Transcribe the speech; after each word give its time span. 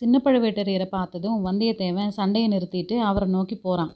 சின்ன 0.00 0.16
பழுவேட்டரையரை 0.24 0.86
பார்த்ததும் 0.88 1.36
வந்தியத்தேவன் 1.46 2.10
சண்டையை 2.16 2.48
நிறுத்திட்டு 2.52 2.96
அவரை 3.00 3.26
நோக்கி 3.28 3.56
போகிறான் 3.56 3.92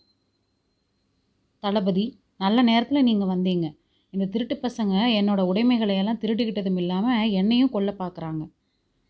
தளபதி 1.63 2.05
நல்ல 2.37 2.59
நேரத்தில் 2.63 3.07
நீங்கள் 3.09 3.31
வந்தீங்க. 3.33 3.67
இந்த 4.13 4.25
திருட்டு 4.27 4.57
பசங்க 4.63 4.95
என்னோட 5.19 5.41
உடைமைகளையெல்லாம் 5.51 6.21
திருட்டுக்கிட்டதும் 6.23 6.79
இல்லாமல் 6.83 7.33
என்னையும் 7.41 7.73
கொல்ல 7.75 7.91
பார்க்குறாங்க 7.99 8.43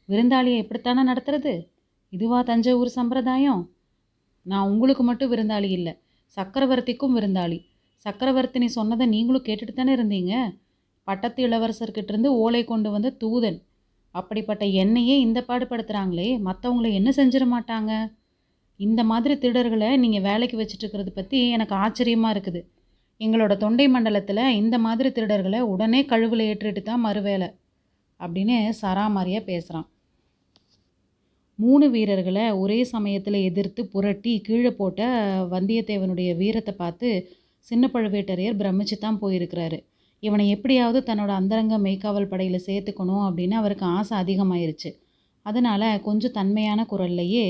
விருந்தாளியை 0.09 0.57
எப்படித்தானே 0.63 1.03
நடத்துறது? 1.11 1.53
இதுவா 2.13 2.39
தஞ்சாவூர் 2.43 2.91
சம்பிரதாயம்? 2.99 3.63
நான் 4.47 4.69
உங்களுக்கு 4.71 5.03
மட்டும் 5.03 5.33
விருந்தாளி 5.33 5.71
இல்லை 5.79 5.93
சக்கரவர்த்திக்கும் 6.37 7.17
விருந்தாளி. 7.19 7.59
சக்கரவர்த்தினி 8.07 8.69
சொன்னதை 8.79 9.07
நீங்களும் 9.07 9.47
கேட்டுட்டு 9.49 9.75
தானே 9.75 9.95
இருந்தீங்க? 9.97 10.35
பட்டத்து 11.09 11.41
இளவரசர்கிட்ட 11.49 12.13
இருந்து 12.15 12.31
ஓலை 12.45 12.63
கொண்டு 12.65 12.89
வந்த 12.91 13.17
தூதன் 13.23 13.59
அப்படிப்பட்ட 14.15 14.65
என்னையே 14.83 15.17
இந்த 15.27 15.41
பாடுபடுத்துகிறாங்களே 15.49 16.29
மற்றவங்கள 16.47 16.89
என்ன 16.99 17.11
செஞ்சிட 17.19 17.45
மாட்டாங்க? 17.55 17.93
இந்த 18.81 19.01
மாதிரி 19.05 19.35
திருடர்களை 19.39 19.91
நீங்கள் 20.03 20.27
வேலைக்கு 20.29 20.57
வச்சுட்டுருக்கிறது 20.61 21.11
பற்றி 21.17 21.39
எனக்கு 21.57 21.75
ஆச்சரியமாக 21.85 22.35
இருக்குது. 22.35 22.61
எங்களோட 23.21 23.53
தொண்டை 23.57 23.87
மண்டலத்தில் 23.95 24.45
இந்த 24.61 24.77
மாதிரி 24.79 25.09
திருடர்களை 25.17 25.61
உடனே 25.73 26.01
கழுவில் 26.05 26.47
ஏற்றிட்டு 26.51 26.83
தான் 26.83 27.05
மறுவேலை 27.07 27.49
அப்படின்னு 28.21 28.57
சராமாரியாக 28.81 29.49
பேசுகிறான் 29.51 29.89
மூணு 31.59 31.87
வீரர்களை 31.91 32.45
ஒரே 32.63 32.79
சமயத்தில் 32.85 33.39
எதிர்த்து 33.49 33.83
புரட்டி 33.95 34.33
கீழே 34.47 34.71
போட்ட 34.71 35.01
வந்தியத்தேவனுடைய 35.55 36.31
வீரத்தை 36.37 36.73
பார்த்து 36.75 37.09
சின்ன 37.71 37.85
பழுவேட்டரையர் 37.95 38.61
பிரமிச்சு 38.61 38.97
தான் 38.99 39.21
போயிருக்கிறாரு. 39.23 39.79
இவனை 40.21 40.49
எப்படியாவது 40.49 40.99
தன்னோட 41.01 41.29
அந்தரங்க 41.29 41.79
மெய்க்காவல் 41.79 42.29
படையில் 42.29 42.67
சேர்த்துக்கணும் 42.67 43.25
அப்படின்னு 43.29 43.53
அவருக்கு 43.53 43.87
ஆசை 43.87 44.15
அதிகமாயிருச்சு. 44.19 44.91
அதனால் 45.47 46.01
கொஞ்சம் 46.01 46.31
தன்மையான 46.31 46.87
குரல்லையே 46.91 47.47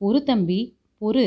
பொறு 0.00 0.22
தம்பி 0.22 0.60
பொறு. 1.00 1.26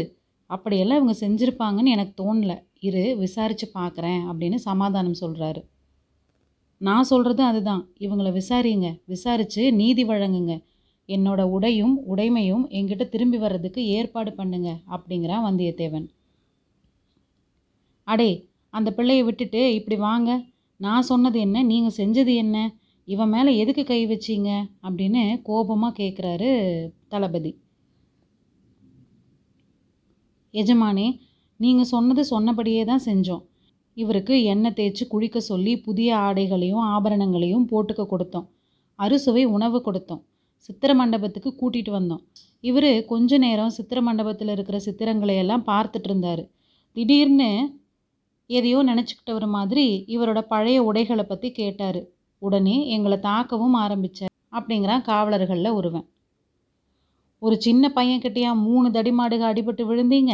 அப்படியெல்லாம் 0.50 1.00
இவங்க 1.02 1.16
செஞ்சுருப்பாங்கன்னு 1.28 1.96
எனக்கு 1.96 2.14
தோணல. 2.22 2.54
இரு 2.80 3.18
விசாரித்து 3.18 3.72
பார்க்குறேன் 3.74 4.22
அப்படின்னு 4.30 4.56
சமாதானம் 4.56 5.22
சொல்கிறாரு 5.22 5.62
நான் 6.82 7.04
சொல்கிறது 7.04 7.44
அதுதான். 7.44 7.82
இவங்களை 8.00 8.32
விசாரிங்க. 8.32 8.90
விசாரித்து 9.06 9.74
நீதி 9.74 10.04
வழங்குங்க. 10.06 10.54
என்னோட 11.10 11.42
உடையும் 11.56 11.96
உடைமையும் 12.16 12.64
என்கிட்ட 12.78 13.10
திரும்பி 13.10 13.38
வர்றதுக்கு 13.38 13.82
ஏற்பாடு 13.88 14.32
பண்ணுங்க 14.34 14.70
அப்படிங்கிறான் 14.90 15.46
வந்தியத்தேவன். 15.48 16.08
அடே 18.08 18.32
அந்த 18.74 18.90
பிள்ளையை 18.94 19.24
விட்டுட்டு 19.24 19.74
இப்படி 19.74 19.96
வாங்க. 19.96 20.30
நான் 20.80 21.02
சொன்னது 21.02 21.40
என்ன? 21.40 21.64
நீங்கள் 21.64 21.98
செஞ்சது 21.98 22.36
என்ன? 22.36 22.74
இவன் 23.06 23.30
மேலே 23.30 23.58
எதுக்கு 23.58 23.84
கை 23.84 24.08
வச்சீங்க? 24.08 24.50
அப்படின்னு 24.84 25.42
கோபமாக 25.44 26.04
கேட்குறாரு 26.04 26.52
தளபதி. 27.08 27.52
எஜமானே 30.52 31.20
நீங்கள் 31.56 31.86
சொன்னது 31.86 32.26
சொன்னபடியே 32.26 32.84
தான் 32.84 33.02
செஞ்சோம். 33.06 33.44
இவருக்கு 33.94 34.44
எண்ணெய் 34.44 34.74
தேய்ச்சி 34.76 35.08
குளிக்க 35.08 35.40
சொல்லி 35.40 35.78
புதிய 35.78 36.18
ஆடைகளையும் 36.18 36.86
ஆபரணங்களையும் 36.86 37.68
போட்டுக்க 37.72 38.06
கொடுத்தோம். 38.06 38.48
அறுசுவை 38.96 39.46
உணவு 39.46 39.82
கொடுத்தோம். 39.86 40.22
சித்திர 40.56 40.94
மண்டபத்துக்கு 40.94 41.56
கூட்டிகிட்டு 41.60 41.92
வந்தோம். 41.92 42.24
இவர் 42.60 43.06
கொஞ்ச 43.06 43.38
நேரம் 43.38 43.70
சித்திர 43.70 44.02
மண்டபத்தில் 44.02 44.48
இருக்கிற 44.48 44.80
சித்திரங்களை 44.86 45.36
எல்லாம் 45.36 45.66
பார்த்துட்டு 45.66 46.10
இருந்தார். 46.10 46.50
திடீர்னு 46.92 47.79
எதையோ 48.50 48.80
நினச்சிக்கிட்டவர் 48.84 49.48
மாதிரி 49.48 50.06
இவரோட 50.08 50.40
பழைய 50.42 50.84
உடைகளை 50.84 51.24
பற்றி 51.24 51.52
கேட்டார். 51.52 52.00
உடனே 52.42 52.78
எங்களை 52.88 53.18
தாக்கவும் 53.18 53.76
ஆரம்பித்தார் 53.76 54.34
அப்படிங்கிறான் 54.52 55.04
காவலர்களில் 55.10 55.74
ஒருவன். 55.74 56.06
ஒரு 57.42 57.56
சின்ன 57.62 57.92
பையன்கிட்டயா 57.96 58.52
மூணு 58.54 58.90
தடிமாடுக 58.90 59.44
அடிபட்டு 59.52 59.84
விழுந்தீங்க? 59.90 60.34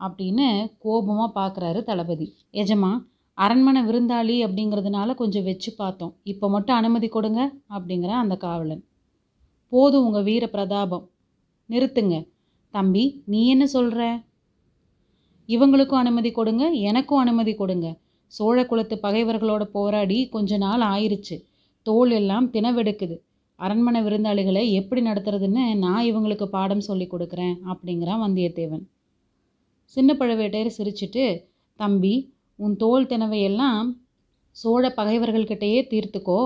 அப்படின்னு 0.00 0.46
கோபமாக 0.78 1.28
பார்க்குறாரு 1.40 1.80
தளபதி. 1.82 2.26
எஜமா 2.52 2.92
அரண்மனை 3.38 3.82
விருந்தாளி 3.82 4.36
அப்படிங்கிறதுனால 4.46 5.14
கொஞ்சம் 5.14 5.44
வச்சு 5.44 5.70
பார்த்தோம் 5.76 6.12
இப்போ 6.22 6.46
மட்டும் 6.48 6.76
அனுமதி 6.76 7.08
கொடுங்க 7.08 7.40
அப்படிங்கிறான் 7.70 8.22
அந்த 8.24 8.36
காவலன். 8.36 8.82
போதும் 9.72 10.04
உங்கள் 10.04 10.22
வீர 10.22 10.44
பிரதாபம். 10.46 11.04
நிறுத்துங்க. 11.70 12.16
தம்பி 12.74 13.04
நீ 13.26 13.40
என்ன 13.48 13.64
சொல்கிற 13.66 14.02
இவங்களுக்கும் 15.54 16.02
அனுமதி 16.02 16.30
கொடுங்க 16.30 16.64
எனக்கும் 16.90 17.22
அனுமதி 17.24 17.54
கொடுங்க. 17.54 17.86
சோழ 18.26 18.58
குலத்து 18.66 18.96
பகைவர்களோட 19.02 19.62
போராடி 19.76 20.18
கொஞ்ச 20.28 20.56
நாள் 20.56 20.82
ஆயிருச்சு. 20.92 21.36
தோல் 21.86 22.10
எல்லாம் 22.10 22.46
தினவெடுக்குது 22.52 23.16
அரண்மனை 23.60 24.00
விருந்தாளிகளை 24.02 24.62
எப்படி 24.70 25.00
நடத்துறதுன்னு 25.06 25.64
நான் 25.74 26.04
இவங்களுக்கு 26.04 26.46
பாடம் 26.56 26.86
சொல்லி 26.88 27.06
கொடுக்குறேன் 27.06 27.56
அப்படிங்கிறான் 27.72 28.22
வந்தியத்தேவன். 28.24 28.84
சின்ன 29.96 30.14
பழுவேட்டையர் 30.18 30.76
சிரிச்சிட்டு 30.78 31.24
தம்பி 31.80 32.14
உன் 32.56 32.76
தோல் 32.76 33.06
தினவையெல்லாம் 33.06 33.88
சோழ 34.56 34.82
பகைவர்கள்கிட்டயே 34.96 35.80
தீர்த்துக்கோ. 35.92 36.40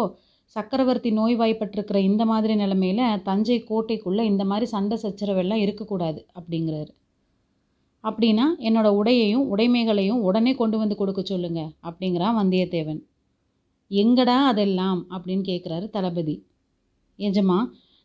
சக்கரவர்த்தி 0.56 1.10
நோய்வாய்ப்பட்டிருக்கிற 1.10 1.98
இந்த 2.10 2.22
மாதிரி 2.24 2.54
நிலமையில 2.54 3.22
தஞ்சை 3.22 3.64
கோட்டைக்குள்ளே 3.70 4.24
இந்த 4.32 4.44
மாதிரி 4.44 4.66
சண்டை 4.66 4.96
சச்சரவெல்லாம் 5.02 5.62
இருக்கக்கூடாது 5.66 6.20
அப்படிங்கிறாரு. 6.38 6.92
அப்படின்னா 8.04 8.46
என்னோட 8.58 8.88
உடையையும் 9.00 9.46
உடைமைகளையும் 9.52 10.22
உடனே 10.28 10.54
கொண்டு 10.54 10.78
வந்து 10.78 10.96
கொடுக்க 10.96 11.22
சொல்லுங்க 11.22 11.60
அப்படிங்கிறான் 11.82 12.38
வந்தியத்தேவன். 12.40 13.00
எங்கடா 13.90 14.36
அதெல்லாம்? 14.50 15.06
அப்படின்னு 15.10 15.44
கேட்குறாரு 15.50 15.90
தளபதி. 15.90 16.34
எஜமா 17.18 17.58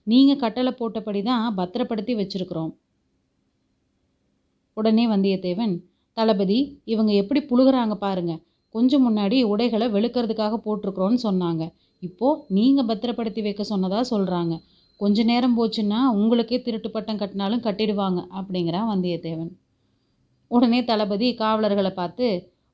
நீங்கள் 0.07 0.37
கட்டளை 0.37 0.71
போட்டபடி 0.79 1.21
தான் 1.23 1.55
பத்திரப்படுத்தி 1.55 2.13
வச்சுருக்குறோம். 2.15 2.71
உடனே 4.73 5.07
வந்தியத்தேவன் 5.07 5.73
தளபதி 6.13 6.81
இவங்க 6.83 7.11
எப்படி 7.13 7.39
புழுகிறாங்க 7.39 7.95
பாருங்க. 7.95 8.33
கொஞ்சம் 8.75 9.05
முன்னாடி 9.05 9.37
உடைகளை 9.43 9.87
வெளுக்கிறதுக்காக 9.87 10.55
போட்டிருக்கிறோன்னு 10.65 11.19
சொன்னாங்க. 11.23 11.63
இப்போது 12.03 12.41
நீங்கள் 12.47 12.85
பத்திரப்படுத்தி 12.85 13.41
வைக்க 13.41 13.63
சொன்னதாக 13.63 14.03
சொல்கிறாங்க 14.15 14.55
கொஞ்ச 14.97 15.23
நேரம் 15.23 15.57
போச்சுன்னா 15.57 15.99
உங்களுக்கே 16.13 16.61
திருட்டு 16.61 16.89
பட்டம் 16.91 17.17
கட்டினாலும் 17.17 17.65
கட்டிடுவாங்க 17.67 18.19
அப்படிங்கிறான் 18.39 18.89
வந்தியத்தேவன். 18.93 19.51
உடனே 20.51 20.83
தளபதி 20.83 21.33
காவலர்களை 21.33 21.91
பார்த்து 21.91 22.27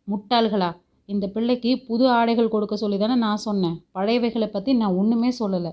முட்டாள்களா 0.08 0.70
இந்த 1.10 1.28
பிள்ளைக்கு 1.28 1.72
புது 1.88 2.08
ஆடைகள் 2.10 2.50
கொடுக்க 2.50 2.76
சொல்லி 2.76 2.98
தானே 2.98 3.16
நான் 3.16 3.38
சொன்னேன். 3.38 3.76
பழையவைகளை 3.94 4.48
பற்றி 4.48 4.74
நான் 4.74 4.96
ஒன்றுமே 4.96 5.30
சொல்லலை. 5.40 5.72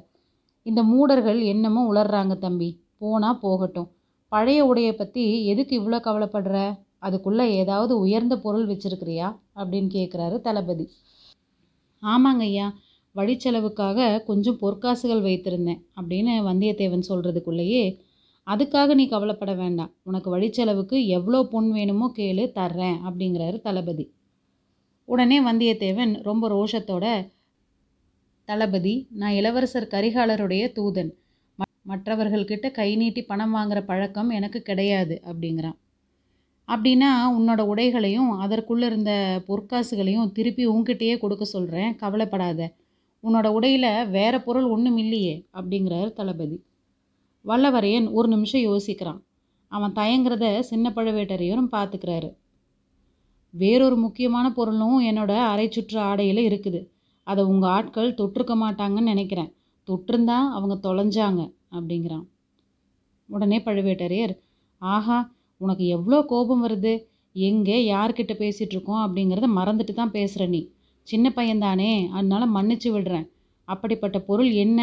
இந்த 0.62 0.82
மூடர்கள் 0.82 1.40
என்னமோ 1.40 1.82
உளர்றாங்க 1.92 2.38
தம்பி. 2.38 2.68
போனால் 2.98 3.38
போகட்டும். 3.38 3.88
பழைய 4.28 4.60
உடையை 4.64 4.92
பற்றி 4.92 5.44
எதுக்கு 5.46 5.80
இவ்வளோ 5.80 5.98
கவலைப்படுற? 6.00 6.78
அதுக்குள்ளே 6.98 7.54
ஏதாவது 7.54 7.98
உயர்ந்த 7.98 8.34
பொருள் 8.38 8.66
வச்சுருக்கிறியா? 8.66 9.28
அப்படின்னு 9.56 9.90
கேட்குறாரு 9.96 10.40
தளபதி. 10.40 10.86
ஆமாங்க 12.02 12.44
ஐயா. 12.48 12.66
வழிச்செலவுக்காக 13.16 14.24
கொஞ்சம் 14.24 14.58
பொற்காசுகள் 14.60 15.22
வைத்திருந்தேன் 15.22 15.80
அப்படின்னு 16.00 16.34
வந்தியத்தேவன் 16.50 17.08
சொல்கிறதுக்குள்ளேயே 17.08 17.82
அதுக்காக 18.46 18.94
நீ 18.94 19.08
கவலைப்பட 19.08 19.54
வேண்டாம். 19.54 19.90
உனக்கு 20.02 20.38
வழிச்செலவுக்கு 20.38 21.06
எவ்வளோ 21.06 21.42
பொன் 21.42 21.70
வேணுமோ 21.70 22.12
கேளு 22.16 22.50
தர்றேன் 22.54 22.96
அப்படிங்கிறாரு 23.04 23.60
தளபதி. 23.60 24.12
உடனே 25.04 25.40
வந்தியத்தேவன் 25.40 26.22
ரொம்ப 26.22 26.48
ரோஷத்தோட 26.48 27.30
தளபதி 28.44 29.06
நான் 29.10 29.32
இளவரசர் 29.32 29.88
கரிகாலருடைய 29.90 30.72
தூதன். 30.72 31.10
ம- 31.58 31.88
மற்றவர்கள்கிட்ட 31.88 32.70
கை 32.70 32.96
நீட்டி 32.96 33.22
பணம் 33.22 33.54
வாங்குற 33.54 33.84
பழக்கம் 33.84 34.30
எனக்கு 34.30 34.62
கிடையாது 34.62 35.20
அப்படிங்கிறான். 35.24 35.78
அப்படின்னா 36.68 37.08
உன்னோட 37.38 37.60
உடைகளையும் 37.60 38.30
அதற்குள்ளே 38.30 38.86
இருந்த 38.86 39.42
பொற்காசுகளையும் 39.48 40.32
திருப்பி 40.32 40.68
உன்கிட்டயே 40.68 41.18
கொடுக்க 41.18 41.44
சொல்கிறேன் 41.44 41.96
கவலைப்படாத. 41.96 42.72
உன்னோட 43.22 43.46
உடையில் 43.46 44.08
வேற 44.08 44.42
பொருள் 44.42 44.64
ஒன்றும் 44.64 44.96
இல்லையே 44.96 45.46
அப்படிங்கிறாரு 45.54 46.12
தளபதி. 46.12 46.62
வல்லவரையன் 47.44 48.06
ஒரு 48.12 48.28
நிமிஷம் 48.28 48.64
யோசிக்கிறான். 48.70 49.20
அவன் 49.72 49.92
தயங்குறத 49.92 50.46
சின்ன 50.60 50.86
பழுவேட்டரையரும் 50.96 51.72
பார்த்துக்கிறாரு 51.72 52.30
வேறொரு 53.54 53.96
முக்கியமான 53.96 54.46
பொருளும் 54.52 55.00
என்னோட 55.00 55.32
அரை 55.52 55.66
சுற்று 55.70 55.98
ஆடையில் 56.00 56.40
இருக்குது. 56.48 56.80
அதை 57.26 57.42
உங்கள் 57.44 57.70
ஆட்கள் 57.70 58.14
தொட்டிருக்க 58.14 58.54
மாட்டாங்கன்னு 58.62 59.12
நினைக்கிறேன். 59.12 59.50
தொட்டிருந்தா 59.88 60.38
அவங்க 60.56 60.74
தொலைஞ்சாங்க 60.86 61.42
அப்படிங்கிறான். 61.70 62.24
உடனே 63.28 63.58
பழுவேட்டரையர் 63.58 64.34
ஆஹா 64.82 65.18
உனக்கு 65.60 65.84
எவ்வளோ 65.86 66.18
கோபம் 66.22 66.62
வருது? 66.66 66.94
எங்கே 67.36 67.76
யார்கிட்ட 67.92 68.32
பேசிகிட்டு 68.34 68.74
இருக்கோம்? 68.76 69.02
அப்படிங்கிறத 69.04 69.48
மறந்துட்டு 69.58 69.92
தான் 69.92 70.10
பேசுகிற 70.10 70.46
நீ. 70.46 70.62
சின்ன 71.08 71.26
பையன்தானே 71.36 71.92
அதனால 72.08 72.42
மன்னிச்சு 72.46 72.88
விடுறேன். 72.96 73.26
அப்படிப்பட்ட 73.68 74.18
பொருள் 74.20 74.50
என்ன? 74.64 74.80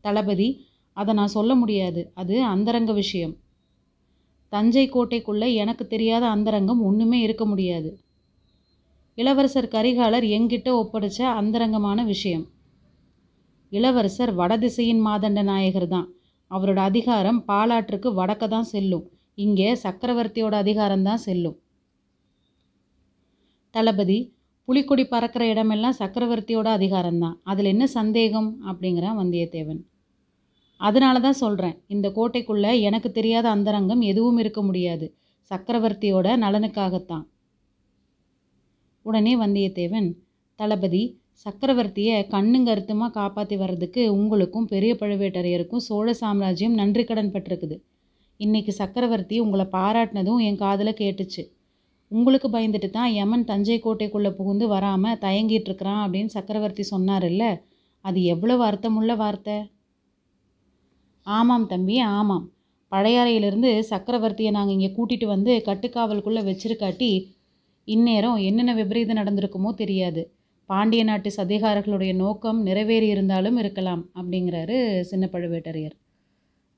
தளபதி 0.00 0.48
அதை 0.96 1.14
நான் 1.14 1.26
சொல்ல 1.26 1.54
முடியாது. 1.54 2.10
அது 2.14 2.44
அந்தரங்க 2.44 2.92
விஷயம். 2.92 3.34
தஞ்சை 4.52 4.84
கோட்டைக்குள்ளே 4.88 5.54
எனக்கு 5.54 5.86
தெரியாத 5.86 6.24
அந்தரங்கம் 6.26 6.82
ஒன்றுமே 6.82 7.20
இருக்க 7.20 7.46
முடியாது. 7.46 7.90
இளவரசர் 9.18 9.68
கரிகாலர் 9.68 10.24
எங்கிட்ட 10.36 10.68
ஒப்படைச்ச 10.72 11.20
அந்தரங்கமான 11.40 12.04
விஷயம். 12.04 12.44
இளவரசர் 13.72 14.32
வடதிசையின் 14.34 15.06
மாதண்ட 15.06 15.42
நாயகர் 15.42 15.88
தான். 15.88 16.08
அவரோட 16.50 16.80
அதிகாரம் 16.80 17.44
பாலாற்றுக்கு 17.48 18.08
வடக்க 18.14 18.48
தான் 18.48 18.62
செல்லும். 18.62 19.06
இங்கே 19.38 19.68
சக்கரவர்த்தியோட 19.74 20.54
அதிகாரம் 20.54 21.02
தான் 21.02 21.16
செல்லும். 21.16 21.56
தளபதி 23.74 24.18
புலிக்கொடி 24.68 25.04
பறக்கிற 25.06 25.42
இடமெல்லாம் 25.46 25.98
சக்கரவர்த்தியோட 25.98 26.68
அதிகாரம்தான் 26.78 27.36
அதில் 27.42 27.64
என்ன 27.64 27.86
சந்தேகம்? 27.86 28.48
அப்படிங்கிறான் 28.66 29.18
வந்தியத்தேவன். 29.18 29.80
அதனால 30.80 31.20
தான் 31.20 31.40
சொல்கிறேன் 31.42 31.76
இந்த 31.94 32.06
கோட்டைக்குள்ளே 32.16 32.72
எனக்கு 32.88 33.08
தெரியாத 33.12 33.46
அந்தரங்கம் 33.48 34.02
எதுவும் 34.10 34.38
இருக்க 34.42 34.60
முடியாது. 34.62 35.06
சக்கரவர்த்தியோட 35.50 36.28
நலனுக்காகத்தான். 36.44 37.24
உடனே 39.06 39.32
வந்தியத்தேவன் 39.36 40.08
தளபதி 40.58 41.02
சக்கரவர்த்தியை 41.46 42.16
கண்ணுங்க 42.34 42.68
அறுத்துமாக 42.74 43.14
காப்பாற்றி 43.16 43.56
வர்றதுக்கு 43.56 44.02
உங்களுக்கும் 44.18 44.68
பெரிய 44.72 44.92
பழுவேட்டரையருக்கும் 45.00 45.84
சோழ 45.88 46.12
சாம்ராஜ்யம் 46.20 46.78
நன்றி 46.80 47.04
கடன் 47.04 47.32
பட்டிருக்குது 47.34 47.76
இன்னைக்கு 48.40 48.72
சக்கரவர்த்தி 48.72 49.36
உங்களை 49.44 49.66
பாராட்டினதும் 49.76 50.40
என் 50.46 50.58
காதில் 50.62 50.98
கேட்டுச்சு. 51.00 51.42
உங்களுக்கு 52.10 52.48
பயந்துட்டு 52.48 52.88
தான் 52.90 53.10
யமன் 53.12 53.46
தஞ்சை 53.50 53.78
கோட்டைக்குள்ளே 53.84 54.30
புகுந்து 54.38 54.66
வராமல் 54.74 55.18
தயங்கிட்டு 55.24 55.68
இருக்கிறான் 55.70 56.02
அப்படின்னு 56.04 56.34
சக்கரவர்த்தி 56.36 56.84
சொன்னார்ல்ல 56.90 57.44
அது 58.04 58.18
எவ்வளவு 58.32 58.62
அர்த்தமுள்ள 58.64 59.14
வார்த்தை? 59.22 59.56
ஆமாம் 61.26 61.66
தம்பி 61.66 61.96
ஆமாம். 62.18 62.44
பழையாறையிலிருந்து 62.92 63.70
சக்கரவர்த்தியை 63.90 64.50
நாங்கள் 64.50 64.76
இங்கே 64.76 64.90
கூட்டிகிட்டு 64.96 65.26
வந்து 65.26 65.52
கட்டுக்காவலுக்குள்ளே 65.68 66.42
வச்சிருக்காட்டி 66.48 67.10
இந்நேரம் 67.88 68.38
என்னென்ன 68.48 68.72
விபரீதம் 68.74 69.18
நடந்திருக்குமோ 69.20 69.70
தெரியாது. 69.74 70.22
பாண்டிய 70.70 71.02
நாட்டு 71.04 71.30
சதிகாரர்களுடைய 71.36 72.12
நோக்கம் 72.14 72.60
நிறைவேறி 72.62 73.08
இருந்தாலும் 73.08 73.58
இருக்கலாம் 73.62 74.02
அப்படிங்கிறாரு 74.18 74.76
சின்ன 75.02 75.24
பழுவேட்டரையர். 75.32 75.96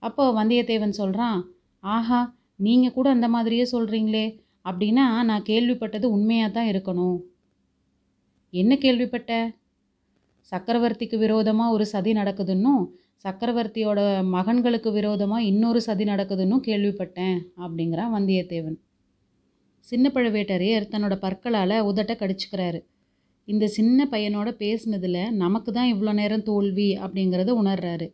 அப்போ 0.02 0.24
வந்தியத்தேவன் 0.32 0.98
சொல்கிறான் 1.00 1.38
ஆஹா 1.84 2.20
நீங்கள் 2.56 2.94
கூட 2.96 3.08
அந்த 3.10 3.26
மாதிரியே 3.28 3.64
சொல்கிறீங்களே 3.72 4.26
அப்படின்னா 4.64 5.04
நான் 5.30 5.48
கேள்விப்பட்டது 5.50 6.06
உண்மையாக 6.16 6.50
தான் 6.52 6.70
இருக்கணும். 6.72 7.18
என்ன 8.52 8.72
கேள்விப்பட்ட? 8.76 9.32
சக்கரவர்த்திக்கு 10.52 11.16
விரோதமாக 11.18 11.74
ஒரு 11.76 11.84
சதி 11.86 12.12
நடக்குதுன்னும் 12.12 12.82
சக்கரவர்த்தியோட 13.24 14.00
மகன்களுக்கு 14.34 14.90
விரோதமாக 14.92 15.42
இன்னொரு 15.42 15.80
சதி 15.80 16.04
நடக்குதுன்னு 16.04 16.56
கேள்விப்பட்டேன் 16.66 17.38
அப்படிங்கிறான் 17.56 18.12
வந்தியத்தேவன். 18.16 18.76
சின்ன 19.88 20.10
பழுவேட்டரையர் 20.14 20.90
தன்னோட 20.92 21.14
பற்களால் 21.14 21.74
உதட்ட 21.90 22.12
கடிச்சுக்கிறாரு. 22.20 22.80
இந்த 23.48 23.66
சின்ன 23.66 24.06
பையனோட 24.10 24.48
பேசுனதில் 24.62 25.20
நமக்கு 25.42 25.72
தான் 25.72 25.90
இவ்வளோ 25.94 26.12
நேரம் 26.12 26.42
தோல்வி 26.42 26.88
அப்படிங்கிறத 27.04 27.50
உணர்றாரு. 27.62 28.06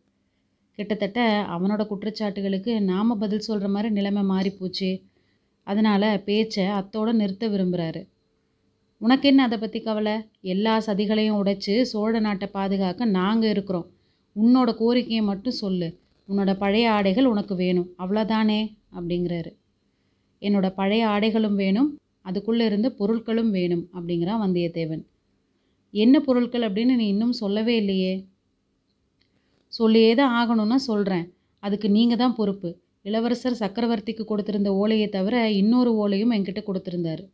கிட்டத்தட்ட 0.79 1.21
அவனோட 1.55 1.83
குற்றச்சாட்டுகளுக்கு 1.91 2.73
நாம் 2.81 3.19
பதில் 3.19 3.47
சொல்கிற 3.49 3.69
மாதிரி 3.69 3.91
நிலைமை 3.93 4.23
மாறிப்போச்சு. 4.33 4.91
அதனால் 5.67 6.09
பேச்சை 6.25 6.65
அத்தோடு 6.79 7.13
நிறுத்த 7.15 7.49
விரும்புகிறாரு 7.49 8.03
உனக்கு 9.01 9.27
என்ன 9.29 9.41
அதை 9.43 9.57
பற்றி 9.59 9.79
கவலை? 9.81 10.15
எல்லா 10.41 10.75
சதிகளையும் 10.87 11.39
உடைச்சு 11.41 11.75
சோழ 11.93 12.13
நாட்டை 12.21 12.49
பாதுகாக்க 12.49 13.05
நாங்கள் 13.19 13.53
இருக்கிறோம். 13.55 13.87
உன்னோட 14.43 14.75
கோரிக்கையை 14.75 15.25
மட்டும் 15.25 15.53
சொல்லு. 15.53 15.99
உன்னோட 16.29 16.55
பழைய 16.55 16.91
ஆடைகள் 16.91 17.25
உனக்கு 17.25 17.55
வேணும். 17.55 17.91
அவ்வளோதானே 17.99 18.73
அப்படிங்கிறாரு. 18.97 19.53
என்னோட 20.41 20.73
பழைய 20.75 21.07
ஆடைகளும் 21.07 21.55
வேணும். 21.55 21.99
அதுக்குள்ளே 22.23 22.65
இருந்த 22.65 22.95
பொருட்களும் 22.99 23.51
வேணும் 23.51 23.89
அப்படிங்கிறான் 23.95 24.43
வந்தியத்தேவன். 24.43 25.05
என்ன 25.91 26.21
பொருட்கள் 26.21 26.73
அப்படின்னு 26.73 26.95
நீ 26.95 27.09
இன்னும் 27.09 27.33
சொல்லவே 27.33 27.77
இல்லையே. 27.77 28.27
சொல்லியே 29.67 30.15
தான் 30.15 30.35
ஆகணும்னா 30.41 30.75
சொல்கிறேன் 30.75 31.33
அதுக்கு 31.59 31.91
நீங்கள் 31.91 32.17
தான் 32.17 32.35
பொறுப்பு. 32.35 32.77
இளவரசர் 33.03 33.59
சக்கரவர்த்திக்கு 33.59 34.25
கொடுத்திருந்த 34.29 34.69
ஓலையை 34.69 35.09
தவிர 35.09 35.51
இன்னொரு 35.51 35.93
ஓலையும் 35.93 36.33
என்கிட்ட 36.33 36.63
கொடுத்துருந்தாரு. 36.67 37.31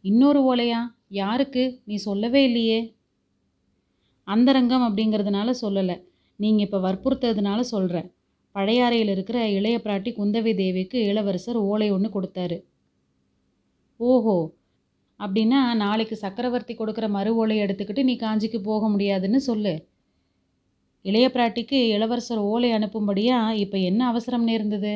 இன்னொரு 0.00 0.54
ஓலையா? 0.54 0.92
யாருக்கு? 1.08 1.80
நீ 1.84 1.94
சொல்லவே 1.94 2.44
இல்லையே. 2.44 2.96
அந்தரங்கம் 4.28 4.84
அப்படிங்கிறதுனால 4.88 5.54
சொல்லலை. 5.62 5.96
நீங்கள் 6.40 6.64
இப்போ 6.66 6.78
வற்புறுத்ததுனால 6.78 7.60
சொல்கிறேன் 7.60 8.08
பழையாறையில் 8.54 9.10
இருக்கிற 9.10 9.38
இளைய 9.48 9.76
பிராட்டி 9.84 10.10
குந்தவை 10.18 10.52
தேவிக்கு 10.54 10.98
இளவரசர் 11.04 11.58
ஓலை 11.70 11.88
ஒன்று 11.90 12.08
கொடுத்தாரு. 12.16 12.56
ஓஹோ. 14.00 14.36
அப்படின்னா 15.20 15.60
நாளைக்கு 15.74 16.16
சக்கரவர்த்தி 16.16 16.74
கொடுக்குற 16.74 17.08
மறு 17.08 17.30
ஓலையை 17.34 17.66
எடுத்துக்கிட்டு 17.66 18.02
நீ 18.02 18.14
காஞ்சிக்கு 18.16 18.58
போக 18.62 18.88
முடியாதுன்னு 18.88 19.40
சொல்லு. 19.40 19.72
இளைய 21.04 21.26
பிராட்டிக்கு 21.34 21.78
இளவரசர் 21.96 22.42
ஓலை 22.52 22.70
அனுப்பும்படியா 22.72 23.38
இப்போ 23.54 23.78
என்ன 23.78 24.00
அவசரம் 24.06 24.42
நேர்ந்தது 24.42 24.92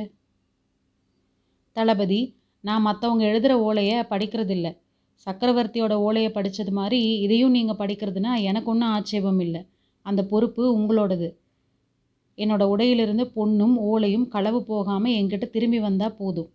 தளபதி 1.76 2.20
நான் 2.64 2.86
மற்றவங்க 2.86 3.20
எழுதுகிற 3.20 3.54
ஓலையை 3.60 3.98
படிக்கிறதில்ல. 4.10 4.68
சக்கரவர்த்தியோட 5.26 5.94
ஓலையை 5.98 6.30
படித்தது 6.30 6.70
மாதிரி 6.70 7.00
இதையும் 7.24 7.50
நீங்கள் 7.50 7.78
படிக்கிறதுனா 7.78 8.32
எனக்கு 8.42 8.70
ஒன்றும் 8.70 8.92
ஆட்சேபம் 8.96 9.40
இல்லை. 9.40 9.62
அந்த 10.06 10.20
பொறுப்பு 10.24 10.62
உங்களோடது. 10.78 11.28
என்னோட 12.38 12.62
உடையிலிருந்து 12.74 13.24
பொண்ணும் 13.36 13.76
ஓலையும் 13.90 14.26
களவு 14.28 14.60
போகாமல் 14.64 15.16
என்கிட்ட 15.18 15.46
திரும்பி 15.50 15.78
வந்தால் 15.78 16.16
போதும். 16.16 16.50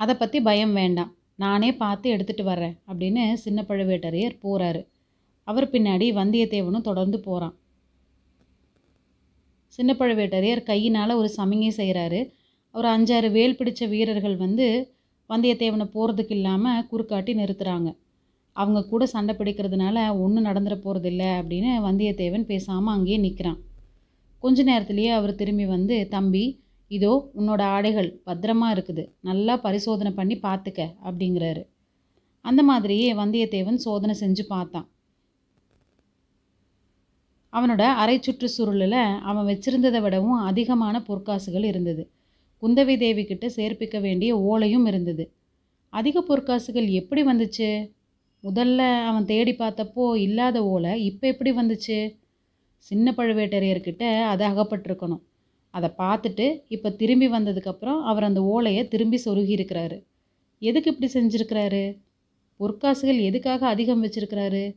அதை 0.00 0.14
பற்றி 0.16 0.40
பயம் 0.40 0.72
வேண்டாம். 0.72 1.10
நானே 1.34 1.70
பார்த்து 1.74 2.12
எடுத்துகிட்டு 2.14 2.44
வர்றேன் 2.44 2.76
அப்படின்னு 2.88 3.22
சின்ன 3.36 3.60
பழுவேட்டரையர் 3.68 4.36
போகிறாரு 4.42 4.80
அவர் 5.48 5.66
பின்னாடி 5.70 6.06
வந்தியத்தேவனும் 6.12 6.88
தொடர்ந்து 6.88 7.18
போகிறான் 7.20 7.54
சின்ன 9.78 9.92
பழுவேட்டரையர் 9.92 10.62
கையினால் 10.62 11.18
ஒரு 11.20 11.28
சமிங்கை 11.36 11.72
செய்கிறாரு 11.76 12.20
ஒரு 12.74 12.86
அஞ்சாறு 12.88 13.28
வேல் 13.30 13.56
பிடித்த 13.56 13.86
வீரர்கள் 13.86 14.36
வந்து 14.36 14.66
வந்தியத்தேவனை 15.30 15.86
போகிறதுக்கு 15.94 16.34
இல்லாமல் 16.38 16.84
குறுக்காட்டி 16.90 17.32
நிறுத்துகிறாங்க 17.34 17.90
அவங்க 18.56 18.80
கூட 18.84 19.06
சண்டை 19.06 19.32
பிடிக்கிறதுனால 19.36 19.96
ஒன்றும் 20.24 20.46
நடந்துட 20.46 20.76
போகிறதில்ல 20.84 21.24
அப்படின்னு 21.38 21.72
வந்தியத்தேவன் 21.88 22.46
பேசாமல் 22.46 22.94
அங்கேயே 22.94 23.18
நிற்கிறான் 23.18 23.58
கொஞ்ச 24.42 24.62
நேரத்துலேயே 24.62 25.10
அவர் 25.10 25.34
திரும்பி 25.34 25.66
வந்து 25.66 25.96
தம்பி 26.08 26.44
இதோ 26.90 27.12
உன்னோட 27.38 27.62
ஆடைகள் 27.76 28.08
பத்திரமா 28.26 28.66
இருக்குது. 28.74 29.04
நல்லா 29.20 29.54
பரிசோதனை 29.56 30.10
பண்ணி 30.12 30.36
பார்த்துக்க 30.42 30.82
அப்படிங்கிறாரு. 31.04 31.62
அந்த 32.44 32.62
மாதிரியே 32.62 33.08
வந்தியத்தேவன் 33.14 33.80
சோதனை 33.86 34.14
செஞ்சு 34.20 34.42
பார்த்தான். 34.48 34.86
அவனோட 37.52 37.82
அரை 38.02 38.16
சுற்று 38.20 38.48
சுருளில் 38.56 39.00
அவன் 39.20 39.48
வச்சிருந்ததை 39.50 40.00
விடவும் 40.02 40.40
அதிகமான 40.40 40.96
பொற்காசுகள் 41.08 41.66
இருந்தது. 41.70 42.02
குந்தவை 42.62 42.98
தேவி 42.98 43.24
கிட்ட 43.24 43.46
சேர்ப்பிக்க 43.46 44.00
வேண்டிய 44.00 44.36
ஓலையும் 44.36 44.86
இருந்தது. 44.86 45.32
அதிக 45.90 46.20
பொற்காசுகள் 46.20 46.88
எப்படி 46.90 47.22
வந்துச்சு? 47.22 47.90
முதல்ல 48.44 49.04
அவன் 49.04 49.24
தேடி 49.24 49.52
பார்த்தப்போ 49.52 50.16
இல்லாத 50.16 50.64
ஓலை 50.64 51.04
இப்போ 51.04 51.26
எப்படி 51.26 51.52
வந்துச்சு? 51.52 52.14
சின்ன 52.76 53.14
பழுவேட்டரையர்கிட்ட 53.16 54.22
அது 54.22 54.44
அகப்பட்டிருக்கணும். 54.46 55.22
அதை 55.70 55.90
பார்த்துட்டு 55.98 56.62
இப்போ 56.68 56.90
திரும்பி 56.90 57.28
வந்ததுக்கப்புறம் 57.28 58.00
அவர் 58.02 58.22
அந்த 58.22 58.42
ஓலையை 58.42 58.88
திரும்பி 58.88 59.20
சொருகி 59.24 59.54
இருக்கிறாரு. 59.56 60.04
எதுக்கு 60.58 60.92
இப்படி 60.92 61.12
செஞ்சுருக்கிறாரு? 61.12 61.98
பொற்காசுகள் 62.60 63.20
எதுக்காக 63.20 63.66
அதிகம் 63.66 64.04
வச்சிருக்கிறாரு? 64.04 64.76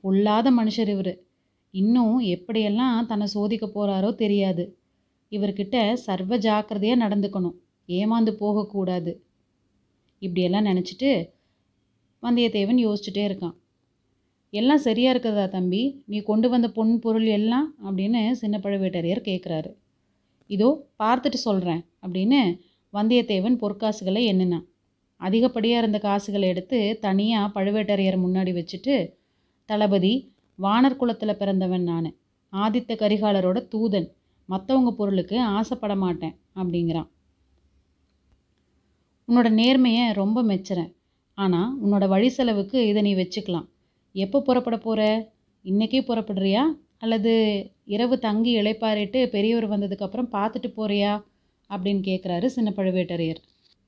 பொல்லாத 0.00 0.50
மனுஷர் 0.50 0.88
இவர். 0.88 1.24
இன்னும் 1.70 2.20
எப்படியெல்லாம் 2.20 3.06
தன்னை 3.06 3.26
சோதிக்க 3.34 3.66
போகிறாரோ 3.66 4.14
தெரியாது. 4.14 4.79
இவர்கிட்ட 5.32 5.76
சர்வ 6.06 6.36
ஜாக்கிரதையாக 6.36 7.02
நடந்துக்கணும். 7.04 7.56
ஏமாந்து 7.88 8.32
போகக்கூடாது 8.42 9.12
இப்படியெல்லாம் 10.22 10.68
நினச்சிட்டு 10.70 11.10
வந்தியத்தேவன் 12.22 12.80
யோசிச்சுட்டே 12.86 13.22
இருக்கான். 13.28 13.56
எல்லாம் 14.52 14.82
சரியாக 14.86 15.12
இருக்குதா 15.14 15.44
தம்பி? 15.48 15.82
நீ 16.06 16.18
கொண்டு 16.22 16.48
வந்த 16.48 16.68
பொன் 16.70 16.92
பொருள் 16.98 17.28
எல்லாம்? 17.38 17.68
அப்படின்னு 17.84 18.30
சின்ன 18.32 18.56
பழுவேட்டரையர் 18.58 19.26
கேட்குறாரு 19.28 19.70
இதோ 20.50 20.68
பார்த்துட்டு 20.98 21.38
சொல்கிறேன் 21.46 21.82
அப்படின்னு 22.02 22.40
வந்தியத்தேவன் 22.94 23.56
பொற்காசுகளை 23.62 24.22
எண்ணினான். 24.24 24.66
அதிகப்படியாக 25.20 25.82
இருந்த 25.82 25.98
காசுகளை 25.98 26.46
எடுத்து 26.48 26.78
தனியாக 27.00 27.52
பழுவேட்டரையர் 27.56 28.24
முன்னாடி 28.24 28.52
வச்சுட்டு 28.58 28.94
தளபதி 29.68 30.12
வானர் 30.58 30.96
குலத்தில் 30.96 31.38
பிறந்தவன் 31.38 31.82
நான். 31.82 32.08
ஆதித்த 32.52 32.96
கரிகாலரோட 33.02 33.58
தூதன். 33.74 34.08
மற்றவங்க 34.50 34.90
பொருளுக்கு 34.90 35.36
ஆசைப்பட 35.56 35.94
மாட்டேன் 36.04 36.34
அப்படிங்கிறான். 36.60 37.08
உன்னோட 39.28 39.48
நேர்மையை 39.60 40.04
ரொம்ப 40.20 40.38
மெச்சுறேன். 40.42 40.90
ஆனால் 41.38 41.70
உன்னோட 41.82 42.04
வழி 42.08 42.28
செலவுக்கு 42.28 42.78
இதை 42.88 43.02
நீ 43.02 43.12
வச்சுக்கலாம். 43.14 43.66
எப்போ 44.14 44.38
புறப்பட 44.40 44.76
போகிற 44.76 45.02
இன்றைக்கே 45.64 46.00
புறப்படுறியா? 46.08 46.62
அல்லது 46.98 47.32
இரவு 47.94 48.14
தங்கி 48.18 48.52
இழைப்பாரிட்டு 48.60 49.20
பெரியவர் 49.34 49.66
வந்ததுக்கப்புறம் 49.72 50.32
பார்த்துட்டு 50.36 50.68
போறியா? 50.78 51.12
அப்படின்னு 51.70 52.02
கேட்குறாரு 52.08 52.46
சின்ன 52.46 52.68
பழுவேட்டரையர். 52.76 53.40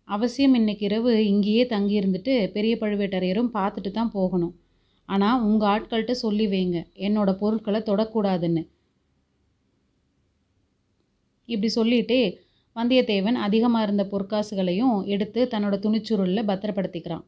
அவசியம் 0.08 0.54
இன்னைக்கு 0.54 0.84
இரவு 0.88 1.12
இங்கேயே 1.26 1.64
தங்கி 1.66 1.94
இருந்துட்டு 2.00 2.34
பெரிய 2.52 2.74
பழுவேட்டரையரும் 2.80 3.50
பார்த்துட்டு 3.58 3.90
தான் 3.90 4.12
போகணும். 4.12 4.54
ஆனால் 5.08 5.42
உங்கள் 5.48 5.70
ஆட்கள்கிட்ட 5.72 6.14
சொல்லி 6.24 6.46
வைங்க. 6.46 6.78
என்னோட 7.06 7.30
பொருட்களை 7.38 7.80
தொடக்கூடாதுன்னு. 7.90 8.62
இப்படி 11.48 11.68
சொல்லிட்டு 11.68 12.18
வந்தியத்தேவன் 12.76 13.38
அதிகமாக 13.46 13.84
இருந்த 13.84 14.04
பொற்காசுகளையும் 14.12 14.96
எடுத்து 15.04 15.40
தன்னோட 15.52 15.76
துணிச்சுருளில் 15.84 16.48
பத்திரப்படுத்திக்கிறான். 16.50 17.24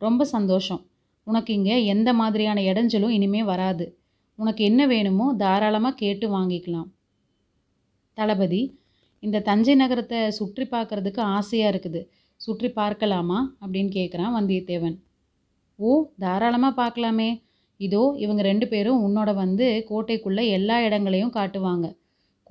ரொம்ப 0.00 0.24
சந்தோஷம். 0.24 0.80
உனக்கு 1.26 1.50
இங்கே 1.54 1.84
எந்த 1.84 2.12
மாதிரியான 2.12 2.60
இடைஞ்சலும் 2.60 3.14
இனிமே 3.16 3.42
வராது. 3.42 3.86
உனக்கு 4.34 4.64
என்ன 4.64 4.82
வேணுமோ 4.86 5.26
தாராளமாக 5.36 5.94
கேட்டு 5.94 6.26
வாங்கிக்கலாம். 6.36 6.88
தளபதி 8.14 8.62
இந்த 9.22 9.40
தஞ்சை 9.40 9.74
நகரத்தை 9.74 10.18
சுற்றி 10.30 10.64
பார்க்கறதுக்கு 10.64 11.20
ஆசையாக 11.36 11.72
இருக்குது. 11.72 12.00
சுற்றி 12.36 12.68
பார்க்கலாமா? 12.70 13.38
அப்படின்னு 13.62 13.90
கேட்குறான் 13.98 14.34
வந்தியத்தேவன். 14.38 14.96
ஓ 15.78 15.90
தாராளமாக 16.18 16.78
பார்க்கலாமே. 16.82 17.30
இதோ 17.80 18.02
இவங்க 18.18 18.42
ரெண்டு 18.42 18.68
பேரும் 18.68 19.02
உன்னோட 19.06 19.34
வந்து 19.34 19.86
கோட்டைக்குள்ளே 19.90 20.44
எல்லா 20.48 20.76
இடங்களையும் 20.86 21.34
காட்டுவாங்க. 21.38 21.86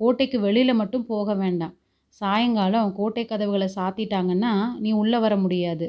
கோட்டைக்கு 0.00 0.38
வெளியில் 0.40 0.80
மட்டும் 0.80 1.06
போக 1.06 1.34
வேண்டாம். 1.34 1.74
சாயங்காலம் 2.20 2.92
கோட்டை 2.92 3.24
கதவுகளை 3.24 3.68
சாத்திட்டாங்கன்னா 3.76 4.52
நீ 4.78 4.90
உள்ளே 4.92 5.18
வர 5.18 5.34
முடியாது. 5.36 5.86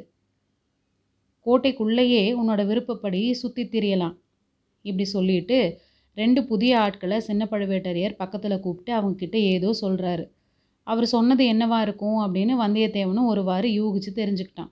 கோட்டைக்குள்ளேயே 1.45 2.23
உன்னோட 2.39 2.61
விருப்பப்படி 2.65 3.21
சுற்றி 3.33 3.63
திரியலாம். 3.65 4.15
இப்படி 4.85 5.05
சொல்லிட்டு 5.15 5.59
ரெண்டு 6.17 6.41
புதிய 6.45 6.71
ஆட்களை 6.79 7.17
சின்ன 7.19 7.43
பழுவேட்டரையர் 7.51 8.19
பக்கத்தில் 8.21 8.63
கூப்பிட்டு 8.65 8.91
அவங்கக்கிட்ட 8.97 9.37
ஏதோ 9.53 9.69
சொல்கிறாரு 9.81 10.25
அவர் 10.87 11.05
சொன்னது 11.05 11.43
என்னவா 11.53 11.79
இருக்கும் 11.81 12.19
அப்படின்னு 12.25 12.53
வந்தியத்தேவனும் 12.63 13.29
ஒருவாறு 13.31 13.67
யூகிச்சு 13.79 14.11
தெரிஞ்சுக்கிட்டான். 14.15 14.71